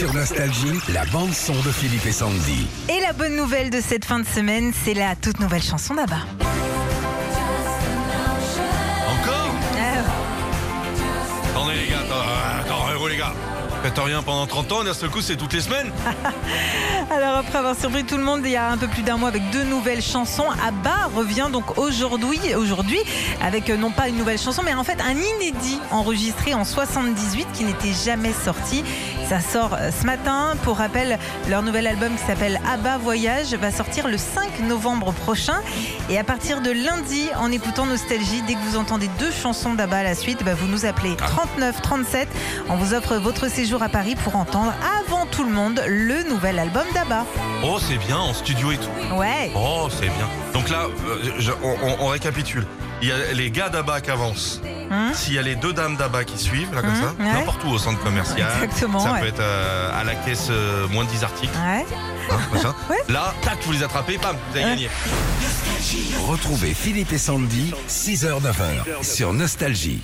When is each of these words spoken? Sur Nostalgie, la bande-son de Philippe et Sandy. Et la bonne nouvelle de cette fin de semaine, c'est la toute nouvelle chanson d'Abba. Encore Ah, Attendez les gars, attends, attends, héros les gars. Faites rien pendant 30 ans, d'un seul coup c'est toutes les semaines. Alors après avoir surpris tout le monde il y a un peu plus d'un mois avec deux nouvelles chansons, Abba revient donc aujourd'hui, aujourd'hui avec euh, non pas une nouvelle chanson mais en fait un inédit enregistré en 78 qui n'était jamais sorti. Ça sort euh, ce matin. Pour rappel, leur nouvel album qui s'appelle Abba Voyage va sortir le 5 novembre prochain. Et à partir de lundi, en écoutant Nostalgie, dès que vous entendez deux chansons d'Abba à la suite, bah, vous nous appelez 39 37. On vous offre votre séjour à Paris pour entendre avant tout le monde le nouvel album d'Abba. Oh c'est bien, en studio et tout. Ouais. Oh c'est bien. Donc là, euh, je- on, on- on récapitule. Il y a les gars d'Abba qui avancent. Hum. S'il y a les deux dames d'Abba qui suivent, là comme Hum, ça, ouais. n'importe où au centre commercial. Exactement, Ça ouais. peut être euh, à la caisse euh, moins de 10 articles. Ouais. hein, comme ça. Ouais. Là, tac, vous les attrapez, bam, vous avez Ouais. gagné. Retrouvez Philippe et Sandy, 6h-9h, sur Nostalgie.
Sur 0.00 0.14
Nostalgie, 0.14 0.80
la 0.94 1.04
bande-son 1.04 1.52
de 1.52 1.70
Philippe 1.70 2.06
et 2.06 2.12
Sandy. 2.12 2.66
Et 2.88 3.02
la 3.02 3.12
bonne 3.12 3.36
nouvelle 3.36 3.68
de 3.68 3.82
cette 3.82 4.06
fin 4.06 4.18
de 4.18 4.26
semaine, 4.26 4.72
c'est 4.82 4.94
la 4.94 5.14
toute 5.14 5.38
nouvelle 5.40 5.62
chanson 5.62 5.92
d'Abba. 5.92 6.20
Encore 9.10 9.54
Ah, 9.76 11.50
Attendez 11.50 11.74
les 11.82 11.90
gars, 11.90 11.98
attends, 12.00 12.64
attends, 12.64 12.90
héros 12.94 13.08
les 13.08 13.18
gars. 13.18 13.34
Faites 13.82 13.98
rien 13.98 14.22
pendant 14.22 14.46
30 14.46 14.72
ans, 14.72 14.84
d'un 14.84 14.92
seul 14.92 15.08
coup 15.08 15.22
c'est 15.22 15.36
toutes 15.36 15.54
les 15.54 15.62
semaines. 15.62 15.90
Alors 17.10 17.38
après 17.38 17.58
avoir 17.58 17.74
surpris 17.74 18.04
tout 18.04 18.18
le 18.18 18.22
monde 18.22 18.42
il 18.44 18.50
y 18.50 18.56
a 18.56 18.70
un 18.70 18.76
peu 18.76 18.86
plus 18.86 19.02
d'un 19.02 19.16
mois 19.16 19.30
avec 19.30 19.48
deux 19.50 19.64
nouvelles 19.64 20.02
chansons, 20.02 20.44
Abba 20.62 21.08
revient 21.14 21.48
donc 21.50 21.78
aujourd'hui, 21.78 22.38
aujourd'hui 22.54 22.98
avec 23.42 23.70
euh, 23.70 23.78
non 23.78 23.90
pas 23.90 24.08
une 24.08 24.16
nouvelle 24.16 24.38
chanson 24.38 24.60
mais 24.62 24.74
en 24.74 24.84
fait 24.84 24.98
un 25.00 25.12
inédit 25.12 25.78
enregistré 25.90 26.52
en 26.52 26.64
78 26.66 27.46
qui 27.54 27.64
n'était 27.64 27.94
jamais 28.04 28.34
sorti. 28.44 28.84
Ça 29.30 29.38
sort 29.40 29.74
euh, 29.78 29.90
ce 29.92 30.04
matin. 30.04 30.54
Pour 30.64 30.78
rappel, 30.78 31.16
leur 31.48 31.62
nouvel 31.62 31.86
album 31.86 32.16
qui 32.16 32.24
s'appelle 32.26 32.60
Abba 32.68 32.98
Voyage 32.98 33.54
va 33.54 33.70
sortir 33.70 34.08
le 34.08 34.18
5 34.18 34.58
novembre 34.66 35.12
prochain. 35.12 35.60
Et 36.08 36.18
à 36.18 36.24
partir 36.24 36.60
de 36.60 36.70
lundi, 36.72 37.28
en 37.38 37.52
écoutant 37.52 37.86
Nostalgie, 37.86 38.42
dès 38.48 38.54
que 38.54 38.58
vous 38.68 38.76
entendez 38.76 39.08
deux 39.20 39.30
chansons 39.30 39.74
d'Abba 39.74 39.98
à 39.98 40.02
la 40.02 40.14
suite, 40.16 40.42
bah, 40.44 40.54
vous 40.54 40.66
nous 40.66 40.84
appelez 40.84 41.14
39 41.16 41.80
37. 41.80 42.28
On 42.70 42.74
vous 42.74 42.92
offre 42.92 43.18
votre 43.18 43.48
séjour 43.48 43.84
à 43.84 43.88
Paris 43.88 44.16
pour 44.16 44.34
entendre 44.34 44.74
avant 45.06 45.26
tout 45.26 45.44
le 45.44 45.50
monde 45.50 45.80
le 45.86 46.24
nouvel 46.28 46.58
album 46.58 46.84
d'Abba. 46.92 47.24
Oh 47.64 47.78
c'est 47.78 47.98
bien, 47.98 48.18
en 48.18 48.34
studio 48.34 48.72
et 48.72 48.78
tout. 48.78 49.14
Ouais. 49.16 49.52
Oh 49.54 49.86
c'est 49.90 50.06
bien. 50.08 50.28
Donc 50.54 50.68
là, 50.70 50.86
euh, 51.06 51.30
je- 51.38 51.52
on, 51.62 51.76
on- 51.86 51.96
on 52.00 52.06
récapitule. 52.08 52.66
Il 53.00 53.08
y 53.08 53.12
a 53.12 53.32
les 53.32 53.52
gars 53.52 53.68
d'Abba 53.68 54.00
qui 54.00 54.10
avancent. 54.10 54.60
Hum. 54.90 55.12
S'il 55.14 55.34
y 55.34 55.38
a 55.38 55.42
les 55.42 55.54
deux 55.54 55.72
dames 55.72 55.96
d'Abba 55.96 56.24
qui 56.24 56.36
suivent, 56.38 56.74
là 56.74 56.80
comme 56.82 56.90
Hum, 56.90 56.96
ça, 57.00 57.14
ouais. 57.22 57.32
n'importe 57.32 57.62
où 57.64 57.68
au 57.68 57.78
centre 57.78 58.00
commercial. 58.02 58.50
Exactement, 58.64 58.98
Ça 58.98 59.12
ouais. 59.12 59.20
peut 59.20 59.26
être 59.28 59.40
euh, 59.40 60.00
à 60.00 60.02
la 60.04 60.14
caisse 60.16 60.48
euh, 60.50 60.88
moins 60.88 61.04
de 61.04 61.10
10 61.10 61.22
articles. 61.24 61.56
Ouais. 61.56 61.86
hein, 62.30 62.38
comme 62.50 62.60
ça. 62.60 62.74
Ouais. 62.90 62.96
Là, 63.08 63.32
tac, 63.42 63.58
vous 63.64 63.72
les 63.72 63.82
attrapez, 63.84 64.18
bam, 64.18 64.34
vous 64.50 64.56
avez 64.56 64.64
Ouais. 64.64 64.70
gagné. 64.74 64.90
Retrouvez 66.26 66.74
Philippe 66.74 67.12
et 67.12 67.18
Sandy, 67.18 67.72
6h-9h, 67.88 69.02
sur 69.02 69.32
Nostalgie. 69.32 70.02